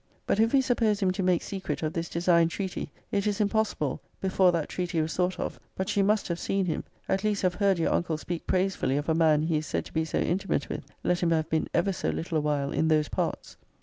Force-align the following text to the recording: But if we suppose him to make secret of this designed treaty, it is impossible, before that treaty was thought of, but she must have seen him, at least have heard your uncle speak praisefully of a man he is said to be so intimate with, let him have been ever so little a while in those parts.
But 0.25 0.39
if 0.39 0.51
we 0.51 0.61
suppose 0.61 0.99
him 0.99 1.11
to 1.11 1.21
make 1.21 1.43
secret 1.43 1.83
of 1.83 1.93
this 1.93 2.09
designed 2.09 2.49
treaty, 2.49 2.89
it 3.11 3.27
is 3.27 3.39
impossible, 3.39 4.01
before 4.19 4.51
that 4.51 4.67
treaty 4.67 4.99
was 4.99 5.15
thought 5.15 5.39
of, 5.39 5.59
but 5.75 5.89
she 5.89 6.01
must 6.01 6.27
have 6.27 6.39
seen 6.39 6.65
him, 6.65 6.83
at 7.07 7.23
least 7.23 7.43
have 7.43 7.53
heard 7.53 7.77
your 7.77 7.93
uncle 7.93 8.17
speak 8.17 8.47
praisefully 8.47 8.97
of 8.97 9.09
a 9.09 9.13
man 9.13 9.43
he 9.43 9.57
is 9.57 9.67
said 9.67 9.85
to 9.85 9.93
be 9.93 10.03
so 10.03 10.17
intimate 10.17 10.69
with, 10.69 10.85
let 11.03 11.21
him 11.21 11.29
have 11.29 11.51
been 11.51 11.67
ever 11.71 11.93
so 11.93 12.09
little 12.09 12.39
a 12.39 12.41
while 12.41 12.71
in 12.71 12.87
those 12.87 13.09
parts. 13.09 13.57